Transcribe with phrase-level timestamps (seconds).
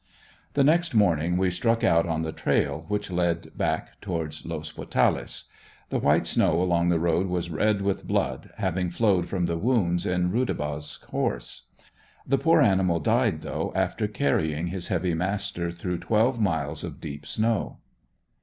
[0.55, 5.43] The next morning we struck out on the trail which led back towards Los Potales.
[5.89, 10.07] The white snow along the trail was red with blood, having flowed from the wounds
[10.07, 11.67] in Rudabaugh's horse.
[12.25, 17.27] The poor animal died though after carrying his heavy master through twelve miles of deep
[17.27, 17.77] snow.